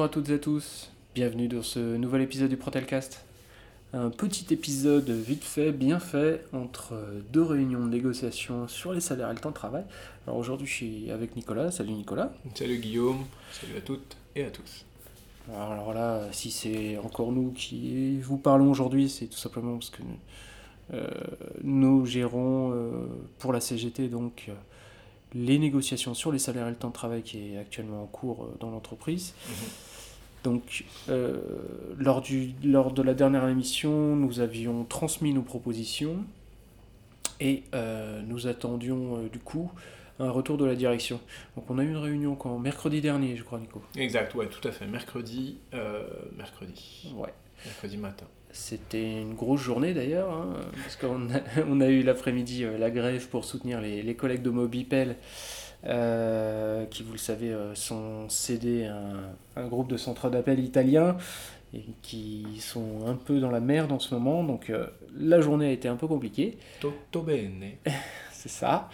Bonjour 0.00 0.12
à 0.12 0.14
toutes 0.14 0.30
et 0.30 0.34
à 0.36 0.38
tous, 0.38 0.90
bienvenue 1.14 1.46
dans 1.46 1.62
ce 1.62 1.78
nouvel 1.78 2.22
épisode 2.22 2.48
du 2.48 2.56
Protelcast. 2.56 3.22
Un 3.92 4.08
petit 4.08 4.46
épisode 4.48 5.10
vite 5.10 5.44
fait, 5.44 5.72
bien 5.72 6.00
fait, 6.00 6.42
entre 6.54 6.94
deux 7.34 7.42
réunions 7.42 7.84
de 7.84 7.90
négociation 7.90 8.66
sur 8.66 8.94
les 8.94 9.02
salaires 9.02 9.30
et 9.30 9.34
le 9.34 9.38
temps 9.38 9.50
de 9.50 9.54
travail. 9.54 9.84
Alors 10.26 10.38
aujourd'hui 10.38 10.66
je 10.66 10.72
suis 10.72 11.10
avec 11.10 11.36
Nicolas, 11.36 11.70
salut 11.70 11.92
Nicolas. 11.92 12.32
Salut 12.54 12.78
Guillaume, 12.78 13.26
salut 13.52 13.76
à 13.76 13.82
toutes 13.82 14.16
et 14.34 14.44
à 14.44 14.50
tous. 14.50 14.86
Alors 15.54 15.92
là, 15.92 16.32
si 16.32 16.50
c'est 16.50 16.96
encore 16.96 17.30
nous 17.30 17.50
qui 17.50 18.22
vous 18.22 18.38
parlons 18.38 18.70
aujourd'hui, 18.70 19.10
c'est 19.10 19.26
tout 19.26 19.36
simplement 19.36 19.74
parce 19.74 19.90
que 19.90 20.00
euh, 20.94 21.06
nous 21.62 22.06
gérons 22.06 22.72
euh, 22.72 23.06
pour 23.38 23.52
la 23.52 23.60
CGT 23.60 24.08
donc 24.08 24.46
euh, 24.48 24.54
les 25.34 25.58
négociations 25.58 26.14
sur 26.14 26.32
les 26.32 26.38
salaires 26.38 26.68
et 26.68 26.70
le 26.70 26.76
temps 26.76 26.88
de 26.88 26.94
travail 26.94 27.22
qui 27.22 27.52
est 27.52 27.58
actuellement 27.58 28.02
en 28.02 28.06
cours 28.06 28.48
dans 28.60 28.70
l'entreprise. 28.70 29.34
Donc, 30.44 30.84
lors, 31.98 32.20
du, 32.22 32.52
lors 32.64 32.92
de 32.92 33.02
la 33.02 33.14
dernière 33.14 33.46
émission, 33.48 34.16
nous 34.16 34.40
avions 34.40 34.84
transmis 34.84 35.32
nos 35.32 35.42
propositions 35.42 36.24
et 37.40 37.64
nous 38.26 38.46
attendions 38.46 39.26
du 39.30 39.38
coup 39.38 39.70
un 40.18 40.30
retour 40.30 40.56
de 40.56 40.64
la 40.64 40.74
direction. 40.74 41.20
Donc 41.56 41.70
on 41.70 41.78
a 41.78 41.82
eu 41.82 41.88
une 41.88 41.96
réunion 41.96 42.34
quand 42.36 42.58
mercredi 42.58 43.00
dernier, 43.00 43.36
je 43.36 43.42
crois, 43.42 43.58
Nico. 43.58 43.82
Exact, 43.96 44.34
ouais, 44.34 44.48
tout 44.48 44.66
à 44.66 44.72
fait. 44.72 44.86
Mercredi, 44.86 45.58
mercredi. 46.36 47.12
Ouais. 47.16 47.32
Mercredi 47.64 47.96
matin. 47.98 48.26
C'était 48.52 49.20
une 49.20 49.34
grosse 49.34 49.60
journée 49.60 49.94
d'ailleurs, 49.94 50.32
hein, 50.32 50.54
parce 50.82 50.96
qu'on 50.96 51.30
a, 51.30 51.40
on 51.68 51.80
a 51.80 51.88
eu 51.88 52.02
l'après-midi 52.02 52.64
euh, 52.64 52.78
la 52.78 52.90
grève 52.90 53.28
pour 53.28 53.44
soutenir 53.44 53.80
les, 53.80 54.02
les 54.02 54.14
collègues 54.14 54.42
de 54.42 54.50
Mobipel, 54.50 55.16
euh, 55.86 56.84
qui, 56.86 57.02
vous 57.02 57.12
le 57.12 57.18
savez, 57.18 57.50
euh, 57.50 57.74
sont 57.74 58.28
cédés 58.28 58.86
à 58.86 58.96
un, 58.96 59.62
un 59.62 59.66
groupe 59.66 59.88
de 59.88 59.96
centres 59.96 60.30
d'appel 60.30 60.60
italiens 60.60 61.16
et 61.72 61.84
qui 62.02 62.46
sont 62.60 63.06
un 63.06 63.14
peu 63.14 63.40
dans 63.40 63.50
la 63.50 63.60
merde 63.60 63.92
en 63.92 63.98
ce 63.98 64.14
moment. 64.14 64.42
Donc 64.42 64.72
la 65.16 65.40
journée 65.40 65.68
a 65.68 65.72
été 65.72 65.86
un 65.88 65.96
peu 65.96 66.08
compliquée. 66.08 66.58
Tutto 66.80 67.22
bene. 67.22 67.76
C'est 68.32 68.48
ça. 68.48 68.88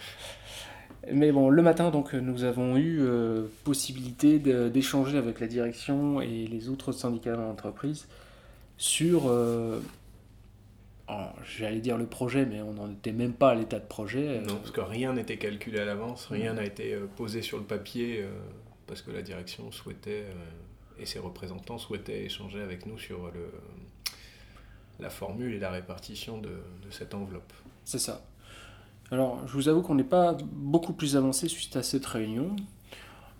Mais 1.11 1.31
bon, 1.31 1.49
le 1.49 1.61
matin, 1.61 1.89
donc, 1.89 2.13
nous 2.13 2.43
avons 2.43 2.77
eu 2.77 3.01
possibilité 3.63 4.39
d'échanger 4.39 5.17
avec 5.17 5.39
la 5.39 5.47
direction 5.47 6.21
et 6.21 6.47
les 6.47 6.69
autres 6.69 6.91
syndicats 6.91 7.31
de 7.31 7.41
l'entreprise 7.41 8.07
sur, 8.77 9.23
euh, 9.27 9.79
j'allais 11.57 11.79
dire 11.79 11.97
le 11.97 12.05
projet, 12.05 12.45
mais 12.45 12.61
on 12.61 12.73
n'en 12.73 12.91
était 12.91 13.11
même 13.11 13.33
pas 13.33 13.51
à 13.51 13.55
l'état 13.55 13.79
de 13.79 13.85
projet. 13.85 14.41
Non, 14.41 14.55
parce 14.55 14.71
que 14.71 14.81
rien 14.81 15.13
n'était 15.13 15.37
calculé 15.37 15.79
à 15.79 15.85
l'avance, 15.85 16.27
rien 16.27 16.53
n'a 16.53 16.65
été 16.65 16.93
euh, 16.93 17.07
posé 17.15 17.41
sur 17.41 17.57
le 17.57 17.63
papier, 17.63 18.21
euh, 18.21 18.29
parce 18.87 19.01
que 19.01 19.11
la 19.11 19.21
direction 19.21 19.71
souhaitait, 19.71 20.25
et 20.99 21.05
ses 21.05 21.19
représentants 21.19 21.77
souhaitaient 21.77 22.25
échanger 22.25 22.61
avec 22.61 22.85
nous 22.85 22.97
sur 22.97 23.31
le, 23.33 23.51
la 24.99 25.09
formule 25.09 25.53
et 25.53 25.59
la 25.59 25.71
répartition 25.71 26.39
de, 26.39 26.49
de 26.49 26.91
cette 26.91 27.13
enveloppe. 27.13 27.53
C'est 27.85 27.99
ça. 27.99 28.21
Alors, 29.11 29.47
je 29.47 29.53
vous 29.53 29.69
avoue 29.69 29.81
qu'on 29.81 29.95
n'est 29.95 30.03
pas 30.03 30.35
beaucoup 30.51 30.93
plus 30.93 31.15
avancé 31.15 31.47
suite 31.47 31.75
à 31.77 31.83
cette 31.83 32.05
réunion. 32.05 32.55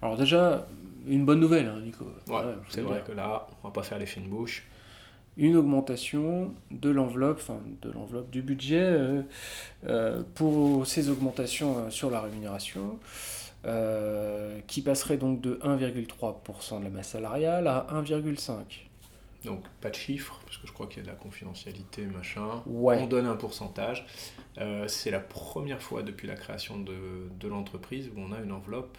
Alors 0.01 0.15
déjà, 0.15 0.67
une 1.05 1.25
bonne 1.25 1.39
nouvelle, 1.39 1.67
hein, 1.67 1.81
Nico. 1.81 2.05
Ouais, 2.27 2.41
c'est 2.69 2.81
vrai 2.81 3.03
que 3.05 3.11
là, 3.11 3.47
on 3.61 3.67
va 3.67 3.73
pas 3.73 3.83
faire 3.83 3.99
les 3.99 4.05
fines 4.05 4.29
bouches 4.29 4.65
une 5.37 5.55
augmentation 5.55 6.53
de 6.71 6.89
l'enveloppe, 6.89 7.37
enfin 7.39 7.59
de 7.81 7.91
l'enveloppe 7.91 8.29
du 8.29 8.41
budget 8.41 8.81
euh, 8.81 9.21
euh, 9.85 10.23
pour 10.35 10.85
ces 10.87 11.09
augmentations 11.09 11.77
euh, 11.77 11.89
sur 11.89 12.09
la 12.09 12.21
rémunération, 12.21 12.99
qui 14.67 14.81
passerait 14.81 15.17
donc 15.17 15.41
de 15.41 15.55
1,3% 15.55 16.79
de 16.79 16.83
la 16.85 16.89
masse 16.89 17.09
salariale 17.09 17.67
à 17.67 17.85
1,5%. 17.91 18.63
Donc 19.43 19.61
pas 19.81 19.89
de 19.89 19.95
chiffres, 19.95 20.39
parce 20.45 20.57
que 20.57 20.67
je 20.67 20.71
crois 20.71 20.87
qu'il 20.87 20.99
y 20.99 21.01
a 21.01 21.03
de 21.03 21.09
la 21.09 21.15
confidentialité, 21.17 22.05
machin. 22.05 22.63
On 22.65 23.07
donne 23.07 23.25
un 23.25 23.35
pourcentage. 23.35 24.05
c'est 24.87 25.11
la 25.11 25.19
première 25.19 25.81
fois 25.81 26.01
depuis 26.01 26.29
la 26.29 26.35
création 26.35 26.79
de, 26.79 27.27
de 27.37 27.47
l'entreprise 27.49 28.09
où 28.15 28.21
on 28.21 28.31
a 28.31 28.39
une 28.39 28.53
enveloppe 28.53 28.97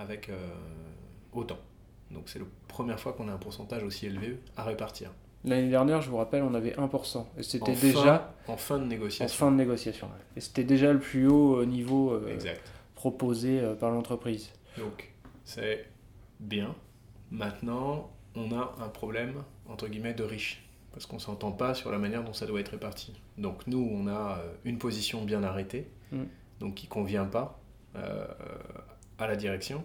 avec 0.00 0.28
autant. 1.32 1.58
Donc 2.10 2.28
c'est 2.28 2.40
la 2.40 2.46
première 2.66 2.98
fois 2.98 3.12
qu'on 3.12 3.28
a 3.28 3.32
un 3.32 3.38
pourcentage 3.38 3.84
aussi 3.84 4.06
élevé 4.06 4.40
à 4.56 4.64
répartir. 4.64 5.12
L'année 5.44 5.70
dernière, 5.70 6.02
je 6.02 6.10
vous 6.10 6.18
rappelle, 6.18 6.42
on 6.42 6.52
avait 6.54 6.72
1%. 6.72 7.24
Et 7.38 7.42
c'était 7.42 7.74
déjà. 7.74 8.34
en 8.46 8.56
fin 8.56 8.78
de 8.78 8.84
négociation. 8.84 9.24
En 9.24 9.28
fin 9.28 9.50
de 9.50 9.56
négociation. 9.56 10.08
Et 10.36 10.40
c'était 10.40 10.64
déjà 10.64 10.92
le 10.92 10.98
plus 10.98 11.26
haut 11.28 11.60
euh, 11.60 11.64
niveau 11.64 12.12
euh, 12.12 12.36
proposé 12.94 13.60
euh, 13.60 13.74
par 13.74 13.90
l'entreprise. 13.90 14.50
Donc, 14.76 15.10
c'est 15.44 15.86
bien. 16.40 16.74
Maintenant, 17.30 18.10
on 18.34 18.52
a 18.52 18.74
un 18.80 18.88
problème, 18.88 19.42
entre 19.66 19.88
guillemets, 19.88 20.14
de 20.14 20.24
riche. 20.24 20.66
Parce 20.92 21.06
qu'on 21.06 21.16
ne 21.16 21.20
s'entend 21.20 21.52
pas 21.52 21.72
sur 21.74 21.90
la 21.90 21.98
manière 21.98 22.22
dont 22.22 22.34
ça 22.34 22.46
doit 22.46 22.60
être 22.60 22.70
réparti. 22.70 23.14
Donc, 23.38 23.66
nous, 23.66 23.88
on 23.92 24.08
a 24.08 24.38
une 24.64 24.76
position 24.76 25.24
bien 25.24 25.42
arrêtée, 25.42 25.88
mm. 26.10 26.24
donc 26.58 26.74
qui 26.74 26.86
ne 26.86 26.90
convient 26.90 27.26
pas 27.26 27.60
à 27.94 29.26
la 29.26 29.36
direction, 29.36 29.84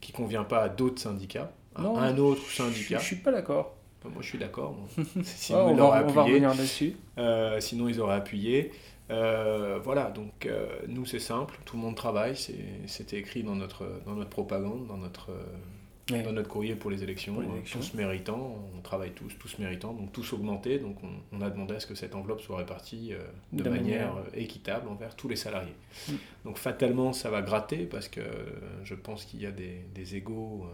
qui 0.00 0.12
ne 0.12 0.16
convient 0.16 0.44
pas 0.44 0.62
à 0.62 0.68
d'autres 0.68 1.02
syndicats, 1.02 1.50
à 1.74 1.82
un 1.82 2.16
autre 2.16 2.48
syndicat. 2.48 2.98
Je 2.98 3.02
ne 3.02 3.06
suis 3.06 3.16
pas 3.16 3.32
d'accord. 3.32 3.75
Moi, 4.12 4.22
je 4.22 4.26
suis 4.26 4.38
d'accord. 4.38 4.76
sinon, 5.22 5.68
on, 5.68 5.74
va, 5.74 6.02
revenir 6.02 6.54
dessus. 6.54 6.96
Euh, 7.18 7.60
sinon, 7.60 7.88
ils 7.88 8.00
auraient 8.00 8.16
appuyé. 8.16 8.72
Euh, 9.10 9.78
voilà, 9.82 10.10
donc 10.10 10.46
euh, 10.46 10.66
nous, 10.88 11.06
c'est 11.06 11.20
simple. 11.20 11.58
Tout 11.64 11.76
le 11.76 11.82
monde 11.82 11.94
travaille. 11.94 12.36
C'était 12.86 13.18
écrit 13.18 13.42
dans 13.42 13.54
notre, 13.54 13.84
dans 14.04 14.14
notre 14.14 14.30
propagande, 14.30 14.86
dans 14.86 14.96
notre, 14.96 15.30
dans 16.08 16.32
notre 16.32 16.48
courrier 16.48 16.74
pour 16.74 16.90
les 16.90 17.02
élections. 17.02 17.36
Tous 17.70 17.94
méritants. 17.94 18.56
On 18.76 18.80
travaille 18.80 19.12
tous, 19.12 19.32
tous 19.38 19.58
méritants. 19.58 19.92
Donc, 19.92 20.12
tous 20.12 20.32
augmentés. 20.32 20.78
Donc, 20.78 20.96
on, 21.32 21.40
a 21.40 21.50
demandé 21.50 21.74
à 21.74 21.80
ce 21.80 21.86
que 21.86 21.94
cette 21.94 22.14
enveloppe 22.14 22.40
soit 22.40 22.58
répartie 22.58 23.12
de, 23.52 23.68
manière, 23.68 24.14
équitable 24.34 24.88
envers 24.88 25.14
tous 25.14 25.28
les 25.28 25.36
salariés. 25.36 25.74
Mm. 26.08 26.12
Donc, 26.44 26.58
fatalement, 26.58 27.12
ça 27.12 27.30
va 27.30 27.42
gratter 27.42 27.86
parce 27.86 28.08
que 28.08 28.22
je 28.82 28.94
pense 28.94 29.24
qu'il 29.24 29.42
y 29.42 29.46
a 29.46 29.52
des, 29.52 29.82
des 29.94 30.16
égaux 30.16 30.66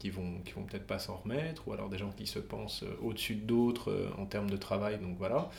qui 0.00 0.10
vont, 0.10 0.40
qui 0.44 0.52
vont 0.52 0.62
peut-être 0.62 0.86
pas 0.86 0.98
s'en 0.98 1.16
remettre, 1.16 1.68
ou 1.68 1.72
alors 1.72 1.88
des 1.88 1.98
gens 1.98 2.10
qui 2.10 2.26
se 2.26 2.40
pensent 2.40 2.82
euh, 2.82 2.96
au-dessus 3.02 3.36
d'autres 3.36 3.92
euh, 3.92 4.10
en 4.18 4.24
termes 4.24 4.50
de 4.50 4.56
travail, 4.56 4.98
donc 4.98 5.16
voilà. 5.18 5.50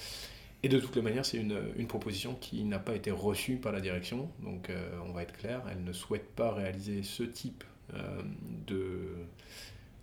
Et 0.63 0.69
de 0.69 0.79
toutes 0.79 0.95
les 0.95 1.01
manières, 1.01 1.25
c'est 1.25 1.37
une, 1.37 1.59
une, 1.77 1.87
proposition 1.87 2.35
qui 2.35 2.63
n'a 2.65 2.79
pas 2.79 2.95
été 2.95 3.11
reçue 3.11 3.55
par 3.55 3.71
la 3.71 3.81
direction, 3.81 4.29
donc 4.43 4.69
euh, 4.69 4.91
on 5.07 5.11
va 5.11 5.23
être 5.23 5.37
clair, 5.37 5.61
elle 5.71 5.83
ne 5.83 5.93
souhaite 5.93 6.27
pas 6.35 6.51
réaliser 6.51 7.03
ce 7.03 7.23
type 7.23 7.63
de, 8.67 9.01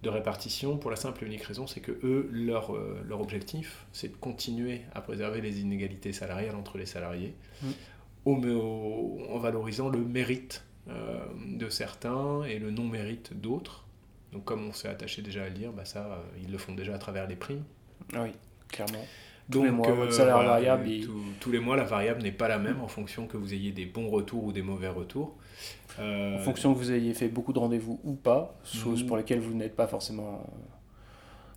de 0.02 0.08
répartition 0.10 0.76
pour 0.76 0.90
la 0.90 0.96
simple 0.98 1.24
et 1.24 1.26
unique 1.26 1.44
raison, 1.44 1.66
c'est 1.66 1.80
que 1.80 1.92
eux, 2.02 2.28
leur, 2.30 2.76
leur 3.06 3.22
objectif, 3.22 3.86
c'est 3.92 4.08
de 4.08 4.16
continuer 4.16 4.82
à 4.94 5.00
préserver 5.00 5.40
les 5.40 5.60
inégalités 5.60 6.12
salariales 6.12 6.54
entre 6.54 6.76
les 6.76 6.84
salariés, 6.84 7.34
mmh. 7.62 7.68
en 8.26 9.38
valorisant 9.38 9.88
le 9.88 10.00
mérite 10.00 10.66
de 10.86 11.70
certains 11.70 12.42
et 12.42 12.58
le 12.58 12.70
non-mérite 12.70 13.32
d'autres. 13.40 13.87
Donc 14.32 14.44
comme 14.44 14.68
on 14.68 14.72
s'est 14.72 14.88
attaché 14.88 15.22
déjà 15.22 15.44
à 15.44 15.48
le 15.48 15.54
dire, 15.54 15.72
bah 15.72 15.84
ça, 15.84 16.04
euh, 16.04 16.40
ils 16.42 16.50
le 16.50 16.58
font 16.58 16.74
déjà 16.74 16.94
à 16.94 16.98
travers 16.98 17.26
les 17.26 17.36
primes. 17.36 17.64
Oui, 18.14 18.30
clairement. 18.68 19.04
tous 19.50 19.64
les 19.64 19.70
mois, 19.70 19.90
votre 19.92 20.12
salaire 20.12 20.42
variable. 20.42 20.88
tous 21.40 21.50
les 21.50 21.58
mois, 21.58 21.76
la 21.76 21.84
variable 21.84 22.22
n'est 22.22 22.32
pas 22.32 22.48
la 22.48 22.58
même 22.58 22.80
en 22.80 22.88
fonction 22.88 23.26
que 23.26 23.36
vous 23.36 23.54
ayez 23.54 23.72
des 23.72 23.86
bons 23.86 24.08
retours 24.08 24.44
ou 24.44 24.52
des 24.52 24.62
mauvais 24.62 24.88
retours. 24.88 25.36
Euh, 25.98 26.36
en 26.36 26.38
fonction 26.40 26.72
que 26.74 26.78
vous 26.78 26.92
ayez 26.92 27.14
fait 27.14 27.28
beaucoup 27.28 27.52
de 27.52 27.58
rendez-vous 27.58 28.00
ou 28.04 28.14
pas, 28.14 28.54
chose 28.64 29.02
pour 29.02 29.16
lesquelles 29.16 29.40
vous 29.40 29.54
n'êtes 29.54 29.74
pas 29.74 29.86
forcément 29.86 30.46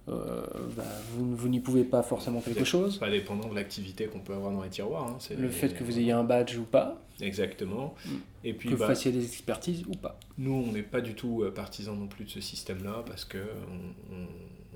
euh, 0.10 0.42
bah, 0.76 0.84
vous, 1.12 1.36
vous 1.36 1.48
n'y 1.48 1.60
pouvez 1.60 1.84
pas 1.84 2.02
forcément 2.02 2.42
quelque 2.42 2.64
chose. 2.64 2.98
Pas 2.98 3.10
dépendant 3.10 3.50
de 3.50 3.56
l'activité 3.56 4.06
qu'on 4.08 4.20
peut 4.20 4.34
avoir 4.34 4.52
dans 4.52 4.64
les 4.64 4.70
tiroirs. 4.70 5.08
Hein, 5.08 5.18
le 5.38 5.50
fait 5.50 5.70
que 5.70 5.84
vous 5.84 6.00
ayez 6.00 6.12
un 6.12 6.24
badge 6.24 6.58
ou 6.58 6.64
pas. 6.64 7.02
Exactement. 7.22 7.96
Mm. 8.06 8.10
Et 8.44 8.54
puis, 8.54 8.70
que 8.70 8.74
vous 8.74 8.80
bah, 8.80 8.88
fassiez 8.88 9.12
des 9.12 9.24
expertises 9.24 9.84
ou 9.88 9.92
pas. 9.92 10.20
Nous, 10.38 10.54
on 10.54 10.72
n'est 10.72 10.82
pas 10.82 11.02
du 11.02 11.14
tout 11.14 11.44
euh, 11.44 11.52
partisans 11.52 11.98
non 11.98 12.08
plus 12.08 12.26
de 12.26 12.30
ce 12.30 12.42
système-là 12.42 13.04
parce 13.06 13.26
que 13.26 13.38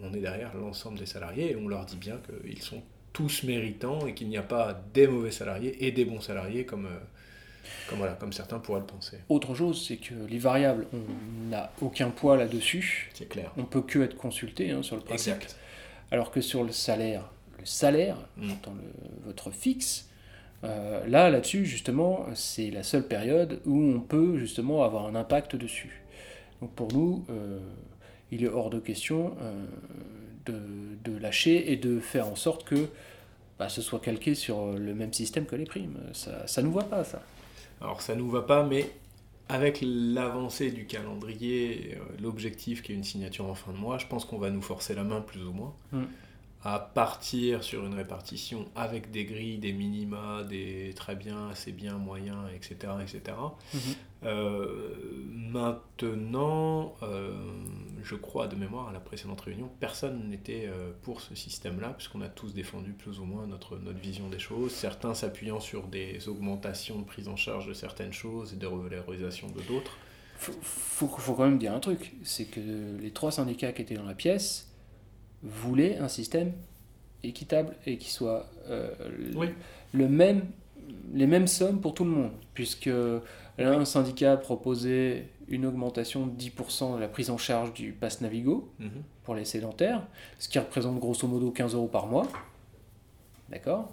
on, 0.04 0.13
est 0.13 0.19
derrière 0.19 0.56
l'ensemble 0.56 1.00
des 1.00 1.07
salariés 1.07 1.51
et 1.51 1.56
on 1.56 1.68
leur 1.68 1.86
dit 1.86 1.95
bien 1.95 2.19
qu'ils 2.19 2.62
sont 2.62 2.83
tous 3.12 3.44
méritants 3.44 4.06
et 4.06 4.13
qu'il 4.13 4.30
n'y 4.30 4.38
a 4.38 4.44
pas 4.44 4.80
des 4.94 5.07
mauvais 5.07 5.31
salariés 5.31 5.88
et 5.88 5.92
des 5.92 6.06
bons 6.06 6.22
salariés 6.22 6.66
comme, 6.66 6.86
euh, 6.86 7.00
comme, 7.89 8.00
voilà, 8.00 8.13
comme 8.13 8.33
certains 8.33 8.59
pourraient 8.59 8.79
le 8.79 8.85
penser. 8.85 9.17
Autre 9.29 9.56
chose, 9.56 9.85
c'est 9.88 9.97
que 9.97 10.13
les 10.27 10.39
variables, 10.39 10.88
on 10.94 11.50
n'a 11.50 11.71
aucun 11.81 12.09
poids 12.09 12.38
là-dessus. 12.38 13.09
C'est 13.13 13.29
clair. 13.29 13.51
On 13.57 13.63
peut 13.63 13.81
que 13.81 14.00
être 14.00 14.17
consulté 14.17 14.71
hein, 14.71 14.83
sur 14.83 14.95
le 14.95 15.01
principe. 15.01 15.35
Exact. 15.35 15.57
Alors 16.12 16.31
que 16.31 16.41
sur 16.41 16.63
le 16.63 16.71
salaire, 16.71 17.23
le 17.59 17.65
salaire, 17.65 18.17
mm. 18.38 18.50
dans 18.63 18.73
le, 18.73 18.83
votre 19.25 19.51
fixe, 19.51 20.09
euh, 20.65 21.06
là, 21.07 21.29
là-dessus, 21.29 21.65
justement, 21.65 22.25
c'est 22.33 22.71
la 22.71 22.83
seule 22.83 23.07
période 23.07 23.59
où 23.65 23.79
on 23.79 24.00
peut 24.00 24.38
justement 24.38 24.83
avoir 24.83 25.06
un 25.06 25.15
impact 25.15 25.56
dessus. 25.56 26.01
Donc 26.62 26.71
pour 26.71 26.91
nous, 26.94 27.25
euh, 27.29 27.59
il 28.31 28.44
est 28.44 28.47
hors 28.47 28.69
de 28.69 28.79
question 28.79 29.35
euh, 29.41 29.65
de, 30.45 31.12
de, 31.12 31.17
lâcher 31.17 31.71
et 31.71 31.75
de 31.75 32.00
faire 32.00 32.27
en 32.27 32.35
sorte 32.35 32.63
que 32.63 32.88
bah, 33.59 33.69
ce 33.69 33.81
soit 33.81 34.00
calqué 34.00 34.35
sur 34.35 34.73
le 34.73 34.94
même 34.94 35.13
système 35.13 35.45
que 35.45 35.56
les 35.56 35.65
primes. 35.65 35.97
Ça 36.13 36.62
ne 36.62 36.67
nous 36.67 36.71
voit 36.71 36.83
pas, 36.83 37.03
ça. 37.03 37.21
Alors 37.85 38.01
ça 38.01 38.15
nous 38.15 38.29
va 38.29 38.41
pas, 38.41 38.63
mais 38.63 38.91
avec 39.47 39.79
l'avancée 39.81 40.71
du 40.71 40.87
calendrier, 40.87 41.97
l'objectif 42.19 42.81
qui 42.81 42.91
est 42.91 42.95
une 42.95 43.03
signature 43.03 43.45
en 43.45 43.53
fin 43.53 43.71
de 43.71 43.77
mois, 43.77 43.99
je 43.99 44.07
pense 44.07 44.25
qu'on 44.25 44.39
va 44.39 44.49
nous 44.49 44.61
forcer 44.61 44.95
la 44.95 45.03
main 45.03 45.21
plus 45.21 45.45
ou 45.45 45.53
moins. 45.53 45.73
Mm 45.91 46.03
à 46.65 46.79
partir 46.79 47.63
sur 47.63 47.85
une 47.85 47.94
répartition 47.94 48.65
avec 48.75 49.12
des 49.12 49.25
grilles, 49.25 49.59
des 49.59 49.71
minima, 49.71 50.44
des 50.44 50.94
très 50.95 51.15
bien, 51.15 51.50
assez 51.50 51.71
bien, 51.71 52.00
moyen, 52.00 52.47
etc. 52.56 52.91
etc. 53.03 53.38
Mhm. 53.71 53.79
Euh, 54.23 54.95
maintenant, 55.29 56.95
euh, 57.03 57.35
je 58.03 58.15
crois 58.15 58.47
de 58.47 58.56
mémoire 58.56 58.89
à 58.89 58.94
la 58.94 59.00
précédente 59.00 59.41
réunion, 59.41 59.69
personne 59.79 60.27
n'était 60.27 60.65
euh, 60.65 60.91
pour 61.03 61.21
ce 61.21 61.35
système-là, 61.35 61.89
puisqu'on 61.89 62.21
a 62.21 62.29
tous 62.29 62.56
défendu 62.56 62.94
plus 62.94 63.19
ou 63.19 63.25
moins 63.25 63.45
notre, 63.45 63.77
notre 63.77 64.00
vision 64.00 64.27
des 64.29 64.39
choses, 64.39 64.71
certains 64.71 65.13
s'appuyant 65.13 65.59
sur 65.59 65.83
des 65.83 66.27
augmentations 66.27 66.97
de 66.97 67.06
prise 67.06 67.27
en 67.27 67.35
charge 67.35 67.67
de 67.67 67.73
certaines 67.73 68.13
choses 68.13 68.53
et 68.53 68.56
de 68.56 68.65
revalorisation 68.65 69.50
de 69.50 69.62
d'autres. 69.62 69.95
Faut, 70.39 70.51
faut, 70.63 71.07
faut 71.07 71.33
quand 71.35 71.45
même 71.45 71.59
dire 71.59 71.75
un 71.75 71.79
truc, 71.79 72.15
c'est 72.23 72.45
que 72.45 72.97
les 73.00 73.12
trois 73.12 73.31
syndicats 73.31 73.71
qui 73.71 73.83
étaient 73.83 73.94
dans 73.94 74.03
la 74.03 74.15
pièce, 74.15 74.75
voulait 75.45 75.97
un 75.97 76.07
système 76.07 76.51
équitable 77.24 77.75
et 77.86 77.97
qui 77.97 78.12
soit 78.12 78.47
euh, 78.69 78.89
le 79.94 80.07
même, 80.09 80.45
les 81.13 81.27
mêmes 81.27 81.47
sommes 81.47 81.80
pour 81.80 81.94
tout 81.94 82.03
le 82.03 82.12
monde, 82.12 82.31
puisque 82.53 82.89
un 83.57 83.86
syndicat 83.86 84.38
proposait 84.38 85.30
une 85.47 85.65
augmentation 85.65 86.27
de 86.27 86.31
10% 86.31 86.95
de 86.95 87.00
la 87.00 87.07
prise 87.07 87.30
en 87.30 87.38
charge 87.38 87.74
du 87.74 87.92
pass 87.92 88.21
Navigo 88.21 88.69
mhm. 88.80 88.89
pour 89.24 89.36
les 89.36 89.45
sédentaires, 89.45 90.06
ce 90.39 90.50
qui 90.50 90.59
représente 90.59 91.00
grosso 91.00 91.27
modo 91.27 91.51
15 91.51 91.75
euros 91.75 91.88
par 91.88 92.07
mois. 92.07 92.27
D'accord 93.50 93.91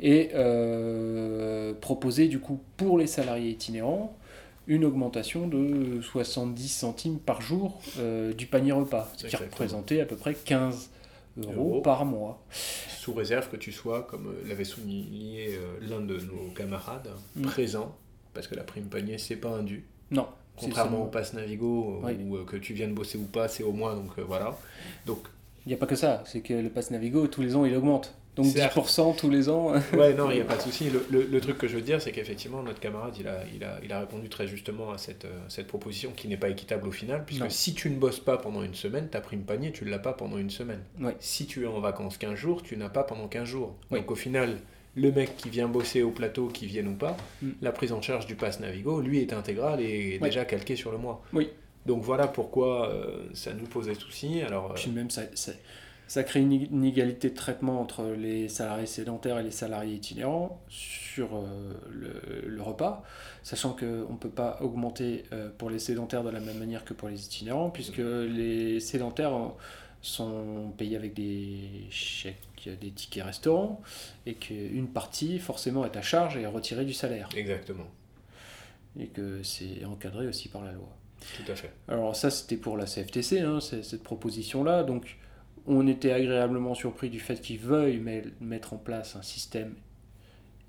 Et 0.00 0.30
euh, 0.34 1.74
proposait 1.74 2.28
du 2.28 2.40
coup 2.40 2.60
pour 2.76 2.98
les 2.98 3.06
salariés 3.06 3.50
itinérants 3.50 4.16
une 4.66 4.84
augmentation 4.84 5.46
de 5.46 6.00
70 6.00 6.68
centimes 6.68 7.18
par 7.18 7.40
jour 7.40 7.80
euh, 7.98 8.32
du 8.32 8.46
panier 8.46 8.72
repas, 8.72 9.10
ce 9.16 9.26
qui 9.26 9.36
représentait 9.36 10.00
à 10.00 10.06
peu 10.06 10.16
près 10.16 10.34
15 10.34 10.90
euros, 11.38 11.80
par 11.82 12.04
mois. 12.04 12.42
Sous 12.50 13.12
réserve 13.12 13.48
que 13.48 13.56
tu 13.56 13.72
sois, 13.72 14.02
comme 14.02 14.28
euh, 14.28 14.48
l'avait 14.48 14.64
souligné 14.64 15.50
euh, 15.50 15.78
l'un 15.88 16.00
de 16.00 16.18
nos 16.18 16.50
camarades, 16.54 17.10
mm. 17.36 17.42
présent, 17.42 17.96
parce 18.34 18.48
que 18.48 18.54
la 18.54 18.64
prime 18.64 18.86
panier, 18.86 19.18
c'est 19.18 19.36
pas 19.36 19.50
un 19.50 19.62
dû. 19.62 19.84
Non. 20.10 20.26
Contrairement 20.56 21.04
au 21.04 21.06
pass 21.06 21.34
Navigo, 21.34 22.02
où 22.02 22.44
que 22.44 22.56
tu 22.56 22.72
viennes 22.72 22.94
bosser 22.94 23.18
ou 23.18 23.24
pas, 23.24 23.46
c'est 23.46 23.62
au 23.62 23.72
moins, 23.72 23.94
donc 23.94 24.18
voilà. 24.20 24.56
Donc, 25.04 25.18
il 25.66 25.68
n'y 25.68 25.74
a 25.74 25.76
pas 25.76 25.86
que 25.86 25.96
ça, 25.96 26.24
c'est 26.24 26.40
que 26.40 26.54
le 26.54 26.70
pass 26.70 26.90
Navigo, 26.90 27.26
tous 27.26 27.42
les 27.42 27.54
ans, 27.56 27.66
il 27.66 27.76
augmente. 27.76 28.14
Donc 28.36 28.46
10% 28.46 29.16
tous 29.16 29.30
les 29.30 29.48
ans. 29.48 29.72
ouais, 29.94 30.12
non, 30.12 30.30
il 30.30 30.36
n'y 30.36 30.40
a 30.42 30.44
pas 30.46 30.56
de 30.56 30.62
souci. 30.62 30.90
Le, 30.90 31.22
le, 31.22 31.40
truc 31.40 31.56
que 31.56 31.66
je 31.66 31.76
veux 31.76 31.82
dire, 31.82 32.02
c'est 32.02 32.12
qu'effectivement, 32.12 32.62
notre 32.62 32.80
camarade, 32.80 33.14
il 33.18 33.26
a, 33.26 33.40
il, 33.54 33.64
a, 33.64 33.80
il 33.82 33.92
a 33.92 34.00
répondu 34.00 34.28
très 34.28 34.46
justement 34.46 34.92
à 34.92 34.98
cette, 34.98 35.24
euh, 35.24 35.38
cette 35.48 35.66
proposition 35.66 36.12
qui 36.14 36.28
n'est 36.28 36.36
pas 36.36 36.50
équitable 36.50 36.86
au 36.86 36.92
final, 36.92 37.24
puisque 37.24 37.50
si 37.50 37.74
tu 37.74 37.88
ne 37.90 37.96
bosses 37.96 38.20
pas 38.20 38.36
pendant 38.36 38.62
une 38.62 38.74
semaine, 38.74 39.08
ta 39.08 39.22
prime 39.22 39.42
panier, 39.42 39.72
tu 39.72 39.86
ne 39.86 39.90
l'as 39.90 39.98
pas 39.98 40.12
pendant 40.12 40.36
une 40.36 40.50
semaine. 40.50 40.80
Si 41.18 41.46
tu 41.46 41.64
es 41.64 41.66
en 41.66 41.80
vacances 41.80 42.18
15 42.18 42.34
jours, 42.34 42.62
tu 42.62 42.76
n'as 42.76 42.90
pas 42.90 43.04
pendant 43.04 43.26
15 43.26 43.48
jours. 43.48 43.74
Donc 43.90 44.10
au 44.10 44.16
final, 44.16 44.58
le 44.94 45.12
mec 45.12 45.36
qui 45.36 45.48
vient 45.48 45.68
bosser 45.68 46.02
au 46.02 46.10
plateau, 46.10 46.48
qui 46.48 46.66
vienne 46.66 46.88
ou 46.88 46.94
pas, 46.94 47.16
mm. 47.42 47.50
la 47.62 47.72
prise 47.72 47.92
en 47.92 48.02
charge 48.02 48.26
du 48.26 48.34
pass 48.34 48.60
Navigo, 48.60 49.00
lui, 49.00 49.20
est 49.20 49.32
intégrale 49.32 49.80
et 49.80 50.18
déjà 50.18 50.44
calqué 50.44 50.76
sur 50.76 50.92
le 50.92 50.98
mois. 50.98 51.22
Oui. 51.32 51.50
Donc 51.86 52.02
voilà 52.02 52.26
pourquoi 52.26 52.90
euh, 52.90 53.28
ça 53.32 53.52
nous 53.54 53.66
posait 53.66 53.94
souci. 53.94 54.42
Alors, 54.42 54.74
Puis 54.74 54.90
même, 54.90 55.08
ça, 55.08 55.22
ça 55.34 55.52
crée 56.22 56.40
une 56.40 56.52
inégalité 56.52 57.30
de 57.30 57.34
traitement 57.34 57.80
entre 57.80 58.04
les 58.04 58.48
salariés 58.48 58.86
sédentaires 58.86 59.38
et 59.38 59.42
les 59.42 59.50
salariés 59.50 59.96
itinérants 59.96 60.62
sur 60.68 61.36
euh, 61.36 61.74
le, 61.90 62.62
repas, 62.62 63.02
sachant 63.42 63.72
qu'on 63.72 64.12
ne 64.12 64.18
peut 64.18 64.30
pas 64.30 64.58
augmenter 64.60 65.24
euh, 65.32 65.50
pour 65.56 65.70
les 65.70 65.78
sédentaires 65.78 66.22
de 66.22 66.30
la 66.30 66.40
même 66.40 66.58
manière 66.58 66.84
que 66.84 66.94
pour 66.94 67.08
les 67.08 67.24
itinérants, 67.24 67.70
puisque 67.70 67.98
les 67.98 68.80
sédentaires 68.80 69.32
sont 70.00 70.72
payés 70.76 70.96
avec 70.96 71.14
des 71.14 71.86
chèques, 71.90 72.68
des 72.80 72.90
tickets 72.90 73.24
restaurants, 73.24 73.82
et 74.26 74.34
qu'une 74.34 74.88
partie 74.88 75.38
forcément 75.38 75.84
est 75.84 75.96
à 75.96 76.02
charge 76.02 76.36
et 76.36 76.42
est 76.42 76.46
retirée 76.46 76.84
du 76.84 76.92
salaire. 76.92 77.28
Exactement. 77.36 77.86
Et 78.98 79.08
que 79.08 79.42
c'est 79.42 79.84
encadré 79.84 80.28
aussi 80.28 80.48
par 80.48 80.64
la 80.64 80.72
loi. 80.72 80.88
Tout 81.36 81.50
à 81.50 81.56
fait. 81.56 81.72
Alors 81.88 82.14
ça 82.14 82.30
c'était 82.30 82.56
pour 82.56 82.76
la 82.76 82.86
CFTC, 82.86 83.40
hein, 83.40 83.58
cette 83.60 84.02
proposition-là, 84.02 84.84
donc 84.84 85.16
on 85.66 85.86
était 85.86 86.12
agréablement 86.12 86.74
surpris 86.74 87.10
du 87.10 87.20
fait 87.20 87.40
qu'ils 87.40 87.58
veuillent 87.58 88.02
mettre 88.40 88.72
en 88.72 88.78
place 88.78 89.16
un 89.16 89.22
système 89.22 89.74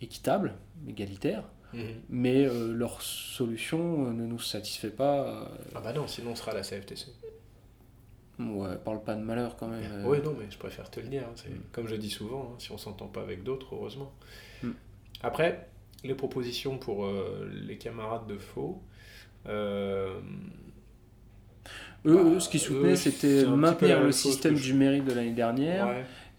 équitable, 0.01 0.55
égalitaire, 0.87 1.43
mhm. 1.73 2.01
mais 2.09 2.45
euh, 2.45 2.73
leur 2.73 3.01
solution 3.01 4.07
euh, 4.07 4.11
ne 4.11 4.25
nous 4.25 4.39
satisfait 4.39 4.89
pas. 4.89 5.27
Euh. 5.27 5.45
Ah 5.75 5.81
bah 5.81 5.93
non, 5.93 6.07
sinon 6.07 6.31
on 6.31 6.35
sera 6.35 6.51
à 6.51 6.55
la 6.55 6.61
CFTC. 6.61 7.07
Ouais, 8.39 8.75
parle 8.77 9.03
pas 9.03 9.15
de 9.15 9.21
malheur 9.21 9.55
quand 9.55 9.67
même. 9.67 10.05
Oui, 10.05 10.19
non, 10.23 10.35
mais 10.37 10.45
je 10.49 10.59
préfère 10.59 10.91
te 10.91 10.99
le 10.99 11.07
dire. 11.07 11.23
Hein, 11.23 11.49
mm. 11.49 11.53
Comme 11.71 11.87
je 11.87 11.95
dis 11.95 12.11
souvent, 12.11 12.51
hein, 12.51 12.55
si 12.59 12.71
on 12.71 12.77
s'entend 12.77 13.07
pas 13.07 13.21
avec 13.21 13.43
d'autres, 13.43 13.73
heureusement. 13.73 14.13
Mm. 14.61 14.71
Après, 15.23 15.67
les 16.03 16.13
propositions 16.13 16.77
pour 16.77 17.07
les 17.51 17.77
camarades 17.79 18.27
de 18.27 18.37
faux, 18.37 18.83
eux, 22.05 22.39
ce 22.39 22.49
qu'ils 22.49 22.59
soutenaient, 22.59 22.95
c'était 22.95 23.45
maintenir 23.45 24.01
le 24.01 24.11
système 24.11 24.55
du 24.55 24.73
mérite 24.73 25.05
de 25.05 25.13
l'année 25.13 25.31
dernière. 25.31 25.89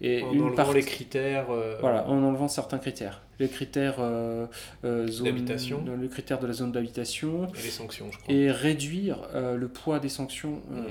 Et 0.00 0.22
en 0.22 0.32
une 0.32 0.42
enlevant 0.42 0.72
les 0.72 0.82
critères. 0.82 1.50
Euh, 1.50 1.76
voilà, 1.80 2.06
en 2.06 2.22
enlevant 2.22 2.48
certains 2.48 2.78
critères. 2.78 3.22
Les 3.40 3.48
critères 3.48 3.96
euh, 3.98 4.46
euh 4.84 5.08
d'habitation. 5.24 5.84
Le 5.84 6.08
critère 6.08 6.38
de 6.38 6.46
la 6.46 6.52
zone 6.52 6.72
d'habitation. 6.72 7.48
Et 7.58 7.62
les 7.62 7.70
sanctions, 7.70 8.06
je 8.10 8.18
crois. 8.18 8.34
Et 8.34 8.50
réduire 8.50 9.18
le 9.34 9.68
poids 9.68 9.98
des 9.98 10.08
sanctions. 10.08 10.62
Mm. 10.70 10.82